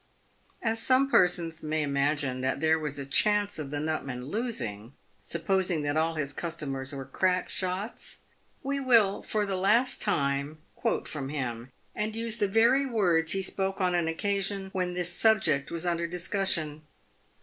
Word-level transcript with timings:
As 0.63 0.81
some 0.81 1.11
persons 1.11 1.61
may 1.61 1.83
imagine 1.83 2.41
that 2.41 2.59
there 2.59 2.79
was 2.79 2.97
a 2.97 3.05
chance 3.05 3.59
of 3.59 3.69
the 3.69 3.79
nut 3.79 4.03
man 4.03 4.25
losing— 4.25 4.93
supposing 5.21 5.83
that 5.83 5.95
all 5.95 6.15
his 6.15 6.33
customers 6.33 6.91
were 6.91 7.05
crack 7.05 7.49
shots— 7.49 8.17
we 8.63 8.79
will, 8.79 9.21
for 9.21 9.45
the 9.45 9.55
last 9.55 10.01
time, 10.01 10.57
quote 10.75 11.07
from 11.07 11.29
him, 11.29 11.71
and 11.93 12.15
use 12.15 12.37
the 12.37 12.47
very 12.47 12.87
words 12.87 13.33
he 13.33 13.43
spoke 13.43 13.79
on 13.79 13.93
an 13.93 14.07
occasion 14.07 14.71
when 14.73 14.95
this 14.95 15.13
subject 15.13 15.69
was 15.69 15.85
under 15.85 16.07
discussion. 16.07 16.81